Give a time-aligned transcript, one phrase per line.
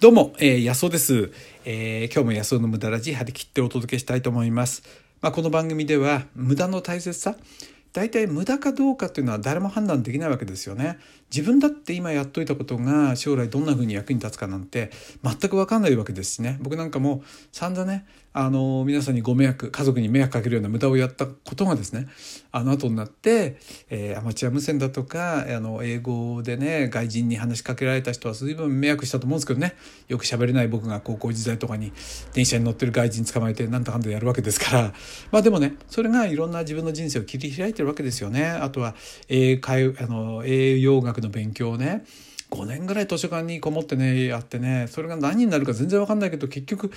[0.00, 1.32] どうも、えー、安尾です、
[1.64, 4.84] えー、今日も安尾の無駄ラジ張り切ってお届けしたいと思います。
[5.20, 7.34] まあ、この番組では無駄の大切さ、
[7.92, 11.00] 大体無駄かどうかっていうのは誰も判断できないわけですよね。
[11.34, 14.92] 自分だって今やっといたことが将来どんな風に役に立つかなんて
[15.24, 18.06] 全くわかんないわけですしね僕なんかも散々ね
[18.40, 22.06] あの皆さんにご迷惑家族に迷惑かけるような無駄をやったことがですね
[22.52, 23.58] あの後になって、
[23.90, 29.74] えー、アマチュア無線だとかあの英語でね外人に話しかけられた人は随分迷惑したと思うんですけどね
[30.06, 31.92] よく喋れない僕が高校時代とかに
[32.32, 34.92] 電車に乗ってる外人捕まえてなんだかんだやるわけですから
[35.32, 38.46] まあでもねそれがいろんな自分の人生を切り開いてるわけですよね。
[38.46, 38.94] あとは
[39.28, 42.04] 英会あの栄養学の勉強をね
[42.50, 46.90] 5年ぐらい図書館にこもってねやってねそれが何になるか全然分かんないけど結局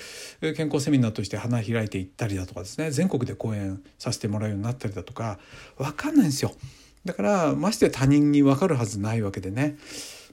[0.56, 5.38] 健康セミナーとして花開いていったりだとかですね全国で講演させてもらうようになったりだとか
[5.76, 6.52] 分かんないんですよ。
[7.04, 9.76] だからまして他人に分かるはずないわけでね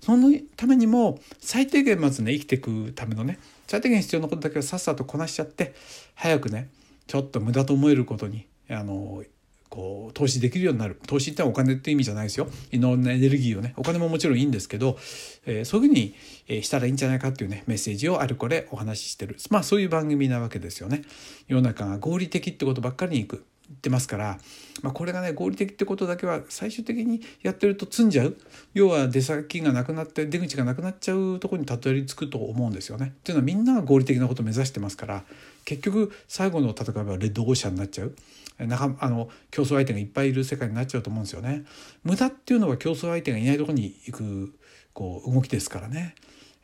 [0.02, 5.74] そのためにも最低限まずね生きていくためのね最低限必要なことだけをさっさとこなしちゃって
[6.16, 6.70] 早くね
[7.08, 9.24] ちょっと無駄と思えることにあの
[9.70, 11.00] こう投資できるようになる。
[11.08, 12.48] 投資ってお金って意味じゃないですよ。
[12.72, 14.98] いろんなエネルギーをねお金ももちろんいいんですけど、
[15.46, 16.16] えー、そういうふうに
[16.64, 19.38] したらいいんじゃないかっていうねメッセージをあるこれお話ししてる。
[19.50, 21.04] まあそういう番組なわけですよね。
[21.48, 23.46] 世の中が合理的ってことばっかりにいく。
[23.82, 24.40] てますから、
[24.82, 28.36] まあ、これがね合理的ってことだけは最終的にやってると積んじゃう
[28.74, 33.14] 要は出先がなくなって出口がなくなっちゃうとこにたどり着くと思うんですよね。
[33.20, 35.24] っていうのはみんなが合理的なことを目指してますから
[35.66, 38.16] 結局最後の戦いはレッドオーシャンになっちゃう
[38.60, 41.64] 仲あの競争相手がいっぱいいる世界になっちゃうと思うんですよね。
[42.04, 44.54] 無駄っていうのは競争相手がいないとこに行く
[44.94, 46.16] こう動きですからね。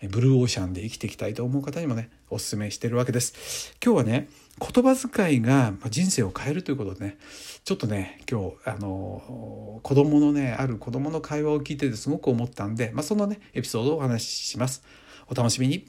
[0.07, 3.75] ブルーオーシャンで生きていきたいと思う方にもねおすすめしてるわけです。
[3.83, 7.17] 今日はね言葉遣いが人生を変えるということでね
[7.63, 14.83] ちょっとね今日あの子供のねある子供の会話を聞いててすごく思ったんで、まあ、そのねエピソードをお話しします。
[15.27, 15.87] お楽しみに。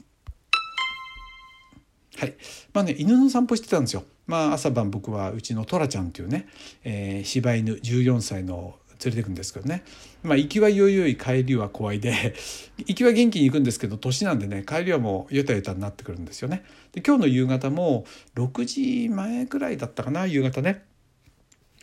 [2.17, 2.35] はい。
[2.73, 4.03] まあね、犬の散歩してたんですよ。
[4.25, 6.47] まあ、朝晩僕はうちのトラちゃんっていうね、
[6.83, 9.83] えー、柴犬14歳の連れてくんですけどね、
[10.23, 12.35] まあ、行きはよいよい帰りは怖いで
[12.77, 16.63] 行きは元気に行くんですけど年なんでね帰りはもうヨタヨタになってくるんですよね。
[16.93, 20.83] で今日の夕方も6時前ぐらいだったかな夕方ね。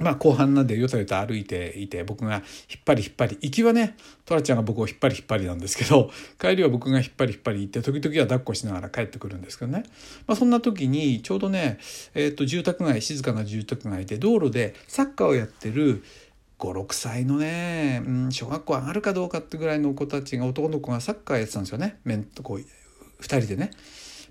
[0.00, 2.42] まあ後半なんでよたよた歩いていて僕が引っ
[2.84, 6.10] 張り引っ張り行きはねトラちゃんが僕を引っ張り引っ張りなんですけど
[6.40, 9.84] 帰りは僕が引っ張り引っ張り行って時々は抱っこしながら帰ってくるんですけどね、
[10.26, 11.78] まあ、そんな時にちょうどね、
[12.14, 16.02] えー、と住宅街静かな住宅街で道路でサッカーをやってる
[16.72, 22.64] 56歳のね、うん、小学校上がるかどうかってぐらいの子たちが男の子がサッカーやってたんですよね面とこう2
[23.24, 23.70] 人でね。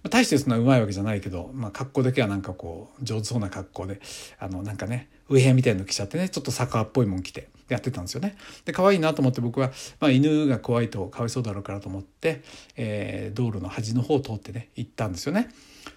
[0.04, 4.02] ま大してそんなうまいわけじゃないけど、まあ、格好だけはなんかこう上手そうな格好で
[4.38, 8.36] あのなんかねウェアみたいの着ちゃってねちょっとサッカーっぽいもん着てやってたんですよね。
[8.66, 9.72] で可愛いなと思って僕は、
[10.02, 12.42] まあ、犬が怖いとかわいそうだろうからと思って、
[12.76, 15.50] えー、道路の端の方を通ってね行ったんですよね。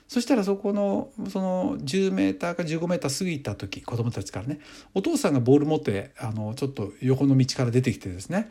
[0.08, 4.60] そしたらそこのその10メーターか15メーター過ぎた時子供たちからね
[4.94, 8.48] お父さんがボール持ってあのちょっと横の道から出てきてですね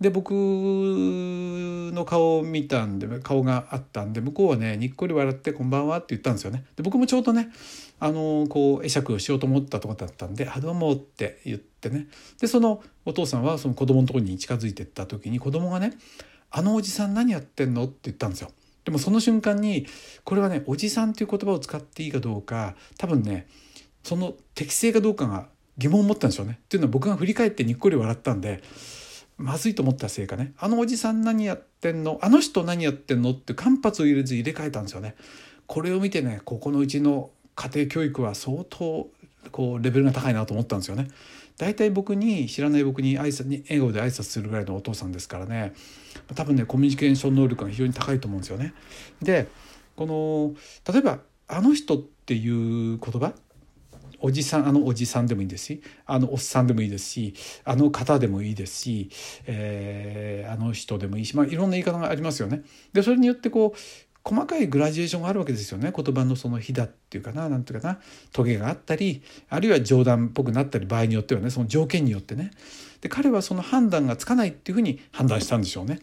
[0.00, 6.64] で僕の顔を見たんで顔があったんで向こうはねにっこり笑って「こんばんは」って言ったんですよね。
[6.76, 7.50] で僕もちょうどね
[7.98, 12.08] あのこう会釈をしようと思ったとこだったんで「あどうも」って言ってね
[12.40, 15.92] でそのお父さんはその子供のところに近づいてった時に子供がね
[16.50, 18.50] 「あのおじさん何やってんの?」って言ったんですよ。
[18.86, 19.86] でもその瞬間に
[20.24, 23.48] これはね「おじさん」という言葉を使っていいかどうか多分ね
[24.04, 26.60] その適正かどうかが疑問を持ったんですよね。
[26.64, 28.62] っていうのは僕が振り返ってにっこり笑ったんで
[29.36, 32.18] まずいと思ったせいかねあのおじさん何やってんの？
[32.22, 33.32] あの人何やってんの？
[33.32, 35.16] って間髪を入れず入れ替えたんですよね。
[35.66, 39.10] これを見てねここのうちの家庭教育は相当
[39.50, 41.08] こうレベルが高いなと思ったんですよね。
[41.58, 45.72] 大体僕に知らない僕に挨拶に笑顔で挨拶するぐらいのお父さんですからね
[46.34, 48.74] 多分ねコミュニケーション能力が非常に高いと思うんですよね。
[49.22, 49.48] で
[49.96, 53.32] この例えば「あの人」っていう言葉？
[54.20, 59.10] おじさんあのおじさんでもいいですしあのおっさんでもいいですしあの方でもいいですし、
[59.46, 62.62] えー、あの人でもいいし、まあ、いろんな言い方がありますよね。
[62.92, 63.78] でそれによってこう
[64.26, 68.00] 細かいグラデーションがあるわけですよね言葉のそのひだっていうかな何ていうかな
[68.32, 72.50] トゲがあったりあるいは冗談っぽくなったり場合によってはねその条件によってね
[73.00, 76.00] で彼はその判断がつかないっていうふうに判断したんでしょうね。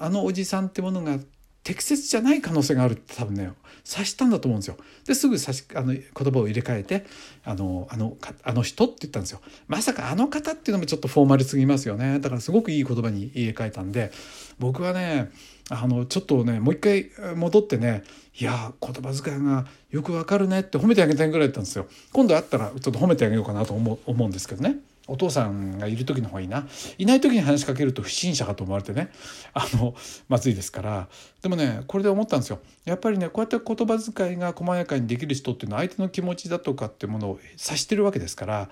[0.00, 1.18] あのおじさんってものが
[1.62, 3.50] 適切じゃない可能性があるって多分ね
[3.84, 4.76] 察したんだと思うんですよ。
[5.06, 7.04] ですぐさしあの言葉を入れ替えて
[7.44, 9.40] あのあのあの人って言ったんですよ。
[9.68, 12.18] まさかあの方っていうのもちょっとフォーマルすぎますよね。
[12.20, 14.10] だからすごくいい言葉に入れ替えたんで
[14.58, 15.30] 僕はね
[15.68, 18.04] あのちょっとねもう一回戻ってね
[18.38, 21.86] いや言葉遣いがよくわかるねって褒めてあげたいぐらいだったんですよ。
[22.12, 24.76] 今度会ったらちょっと褒めてあげようかなと思う思うんですけどね。
[25.08, 26.66] お父さんがいる時の方がいいな
[26.98, 29.10] いない時に話しかけると不審者かと思われてね
[29.54, 29.94] あの
[30.28, 31.08] まずいですから
[31.42, 38.68] でもねこれで思ったんですよやっぱりねこうやって言葉遣いが細やかにできる人っていうのは相手の気持ちだとかってものを察してるわけですから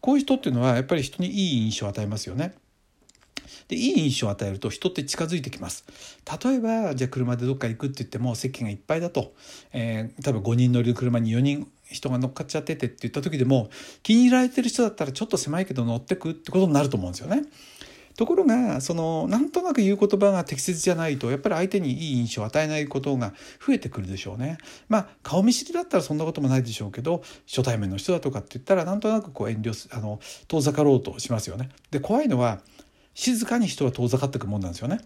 [0.00, 2.54] こういう人っていうのはやっぱり人にいい印象を与えますよね。
[3.68, 5.84] でいい印象を与えると人って近づいてきます
[6.44, 9.34] 例えばじゃあ車でどっか行くって言っても席がいっぱいだと、
[9.72, 13.70] えー、多分5人乗りの車に4人人が乗っかっちゃっててって言った時でも
[14.02, 17.42] 気に入られてる人だったらちょっと狭いけど乗ってくってことになると思うんですよね。
[18.16, 23.34] ところがそのなんとなく言う言葉が適切じゃないとやっぱり相手にいい印象を与えないことが
[23.64, 24.56] 増えてくるでしょうね。
[24.88, 31.68] まあ顔見知りだったらそんなこともないでしょうけど初対面の人だとかって言ったらなんとなくこう遠慮あの遠ざかろうとしますよね。
[31.90, 32.60] で怖いのは
[33.16, 35.00] 静かに人は遠ざかっていくもんなんですよね。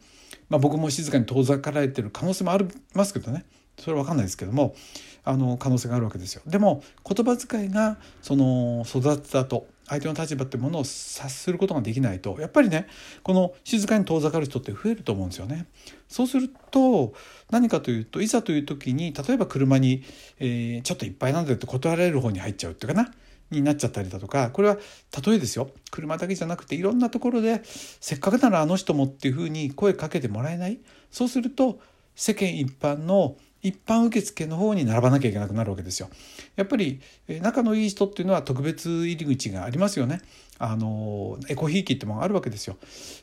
[0.48, 3.44] まあ、僕も静かに遠ざかられてる可能性もありますけどね
[3.78, 4.74] それは分かんないですけども
[5.22, 6.42] あの可能性があるわけですよ。
[6.44, 12.88] でも言葉遣いがその育てたと相手の立場ってものを察することができないとやっぱりね
[13.22, 15.66] この静かに遠ざかる人って増えると思うんですよね。
[16.08, 17.12] そうすると
[17.50, 20.02] 何かというといざという時に例えば車に、
[20.40, 23.12] えー、ちょっといっぱいなんだよって断られる方に入っちゃうっていうかな
[23.50, 24.78] になっちゃったりだとかこれは
[25.26, 30.78] 例えですよ車だけじゃなくていろんなところでせっかくならあの人もっていうふうに声かけてもらえない？
[31.10, 31.80] そうすると
[32.14, 36.08] 世間一般の一般受付の方に並ばなきゃいけなくなるわけですよ。
[36.56, 37.00] やっぱり
[37.42, 40.22] 仲のいい人っていうのは特別入り口がありますよね。
[40.58, 42.78] あのエコひいきってもあるわけですよ。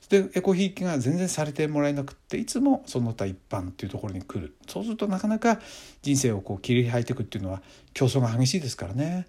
[0.09, 5.59] でエコひいきが全然されてもらえなくっていつもその他一般っていうところに来るそうするとなかなか
[6.03, 7.63] 人生をこう切り開いていくっていうのは
[7.93, 9.25] 競争が激しいですからね。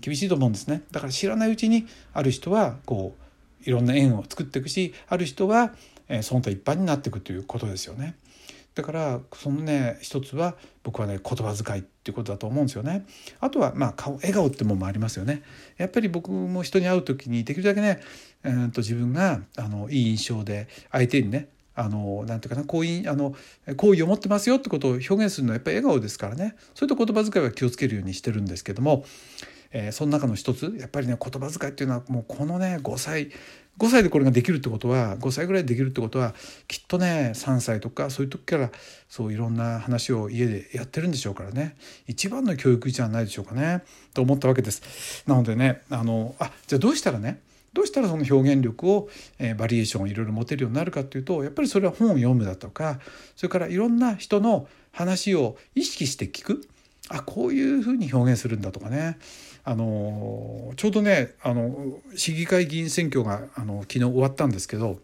[0.00, 5.74] 厳しいと思うんですねだから知らないうちにある人はこういろんな縁を作っていくしある人は、
[6.08, 8.16] えその他一般になっていくということですよね。
[8.74, 13.04] だからそのね一つは僕はね言葉遣いっていうことだと思うんですよね。
[13.40, 15.42] あとはまあ顔笑顔ってものもありますよね。
[15.76, 18.00] やっぱり僕も人に会う時にできるだけね、
[18.44, 23.34] えー、と自分があのいい印象で相手にねあのなんていうかな好意あの
[23.76, 29.04] 好意を持ってますよってことを表現するのはやっぱり笑顔ですからねそういった言葉遣いは気をつけるようにしてるんですけども
[29.72, 33.30] えー、その中の一つやっぱりね言葉遣いっていうのはもうこのね5歳
[33.78, 36.34] 5歳でこれができるってことは5歳ぐらいでできるってことは
[36.68, 38.70] きっとね3歳とかそういう時から
[39.08, 41.76] そういろんな話を家でやってるんでしょうからね。
[42.06, 43.82] 一番の教育じゃないでしょうかね。
[44.12, 45.24] と思ったわけです。
[45.26, 47.40] なのでねあのあじゃあどうしたらね
[47.72, 49.08] どうしたらその表現力を、
[49.38, 52.98] えー、バリエーションをいろいろ持てるようになるかっていうとやっぱりそれは本を読むだとか
[53.36, 56.68] それからいろんな人の話を意識して聞く。
[57.10, 59.18] あこういうふうに表現するんだとかね
[59.64, 64.98] あのちょうどねあの市議会議員選挙があの昨日終わったんですけど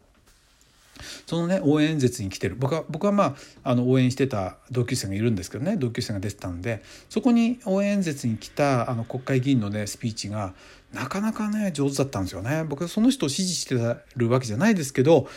[1.26, 10.54] そのね応援演説に来てる僕は僕はまああの応援してた同級生がいるんですけどね同級生が出てたんでそこに応援演説に来たあの国会議員のねスピーチが
[10.94, 12.64] なかなかね上手だったんですよね。
[12.64, 13.74] 僕はその人を支持して
[14.16, 15.28] るわけじゃないですけど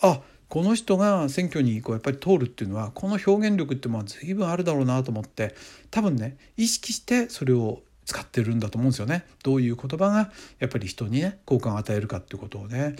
[0.00, 5.54] あこの人が選挙にこうやっぱり通るっていうのはこの表現力っても随分あるだろうなと思って
[5.90, 9.26] 多分ね意識してそれを使ってるんだと思うんですよね。
[9.42, 12.96] どういう言葉がやっぱり人にね好感を与えるかっていうことをね。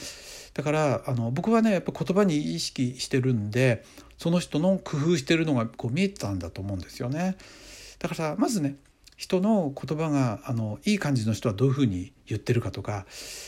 [0.53, 3.85] だからあの僕はねやっぱ言葉に意識してるんで
[4.19, 7.39] その人の工夫してるのがこう見えてたんだと思うんですよね。
[7.99, 8.77] だからまずね
[9.19, 13.05] 人の言葉があのいい感じの人はどういうふうに言ってるかとか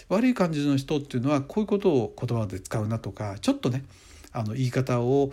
[0.09, 3.85] 悪い感じの人っていうのはこういうことを言葉で使うなとかちょっとね
[4.33, 5.31] あの言い方を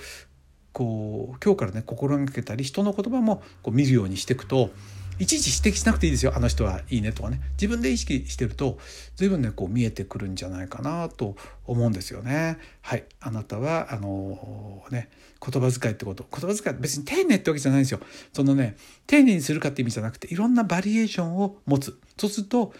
[0.73, 4.69] こう今日からね心がけたり人の言葉もこう見るようにしていくと
[5.19, 6.33] いちいち指摘しなくていいですよ。
[6.35, 7.41] あの人はいいねとかね。
[7.53, 8.77] 自分で意識してると
[9.15, 12.57] 随分ねこう見えてくるんじゃないかなと思うんですよね。
[12.81, 13.03] はい。
[13.19, 15.09] あなたはあのね
[15.43, 16.25] 言葉遣いってこと。
[16.29, 17.99] 言葉遣い別に丁寧ってわけじゃないんですよ。
[18.33, 21.99] そのね丁寧にするかって意味じゃなくていろんなバリエーションを持つ。
[22.17, 22.73] そうすると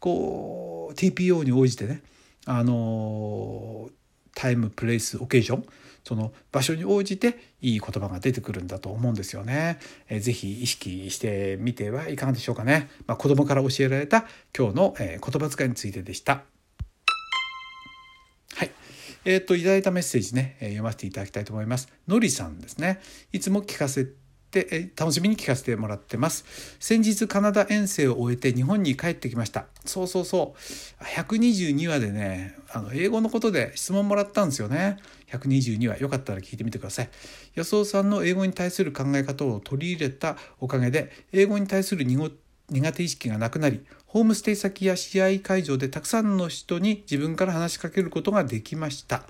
[0.00, 2.02] こう TPO に応じてね
[2.46, 3.88] あの
[4.34, 5.64] タイムプレイスオケーション
[6.04, 9.78] その場所に応じていい言葉が出てくるんだと思うんですよね。
[10.08, 12.90] えー、ぜひ意識してみてはいかがでしょうかね。
[13.06, 16.42] まあ、子供から教えられた今日の、えー、言葉遣いについてでした。
[18.54, 18.70] はい。
[19.24, 21.88] えっ、ー、と、いただいたメッセージね、えー、読ませていただきたいと思います。
[22.06, 23.00] のりさんですね。
[23.32, 24.06] いつも聞かせ
[24.62, 26.44] て楽しみに聞かせてもらってます。
[26.78, 29.66] 先日カナダ遠征を終えて日本に帰ってきました。
[29.84, 30.54] そうそうそ
[31.00, 31.04] う。
[31.04, 34.98] 122話でねあの英語のことで質問もらったんですよね。
[35.30, 35.96] 122話。
[35.98, 37.10] よかったら聞いてみてください。
[37.56, 42.30] 安尾さんの英語に対する考え方を取り入れたおかげで英語に対する苦
[42.92, 49.24] 手意識がなくなりホームステイ先や試合会場でたくさんの人に自分から話しかけることができました。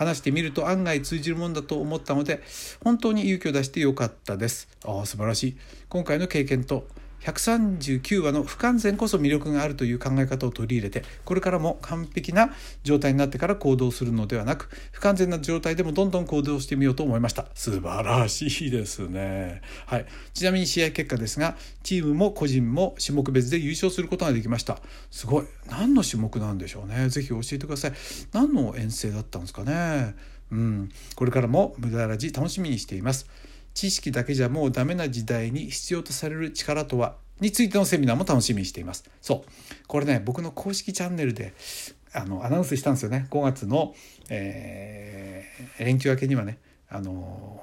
[0.00, 2.40] 話してみると案外通じるもんだと思ったので
[2.82, 4.66] 本当に勇気を出してよかったです。
[4.86, 5.56] ああ素晴らしい。
[5.90, 6.86] 今回の経験と
[7.20, 12.50] 139話の不完全こそ魅力があるという考え方を取り入れてこれからも完璧な
[12.82, 17.46] 状態になってから行動するのではなく不完全な状態でもどんどん行動してみようと思いました。
[17.54, 19.60] 素晴らしいですね。
[19.86, 20.06] はい。
[20.32, 24.78] ちなみに試合結果ですがチームも個人も種目別で優勝することができました。
[25.10, 25.46] すごい。
[25.68, 27.08] 何の種目なんでしょうね。
[27.08, 27.92] ぜひ教えてください。
[28.32, 30.14] 何の遠征だったんですかね。
[30.50, 30.88] うん。
[31.14, 33.26] これからも無駄ラジ楽しみにしています。
[33.74, 37.16] 知識だけじゃもうダメな時代に必要とされる力とは？
[37.40, 39.08] についてのセミナーも楽しみにしています。
[39.20, 39.50] そう。
[39.86, 41.54] これね僕の公式チャンネルで
[42.12, 43.26] あのアナウンスしたんですよね。
[43.30, 43.94] 5月の、
[44.28, 46.58] えー、連休明けにはね
[46.88, 47.62] あの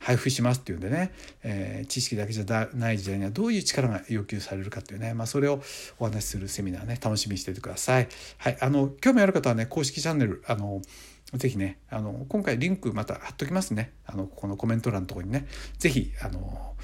[0.00, 5.60] 配布しますっていうんでね、えー、知識だけじゃない時代にはどういう力が要求されるかっていうね、まあ、それを
[5.98, 8.08] お話しするセミナーね楽しみにしていてください。
[8.38, 10.80] はい、あの興味ある方はね公式チャンネルあの
[11.34, 13.92] ぜひねあの今回リンクまた貼っときますね。
[14.06, 15.46] あのここのコメント欄のとこにね。
[15.78, 16.74] ぜひあの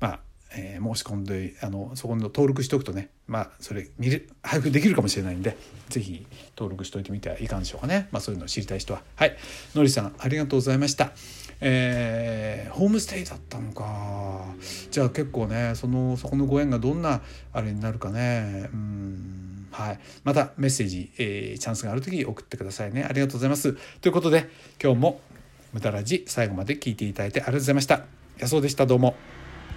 [0.00, 0.20] まあ
[0.56, 5.56] えー、申し込んであのそこの登録しておくとねまあそれ見る配布できるかもしれないんで
[5.90, 6.26] 是非
[6.56, 9.02] 登録しておいてみてはいかがでしょうかね、まあ、そういうのを知りたい人は。
[9.16, 9.36] はい。
[9.74, 11.12] のりさんありがとうございました。
[11.60, 14.44] えー、ホームステイだったのか。
[14.90, 17.20] じゃあ結構ねそのそこのご縁がどんな
[17.52, 18.70] あれになるかね。
[18.72, 19.57] うん。
[19.70, 23.04] はい、またメッセージ、えー、チャンスがある時送ってくださいね。
[23.04, 23.76] ありがとうございます。
[24.00, 24.48] ということで
[24.82, 25.20] 今日も
[25.72, 28.04] 「無駄ラジ」最後まで聞いていただいてありがとうございました。
[28.38, 28.86] 安尾でした。
[28.86, 29.37] どうも。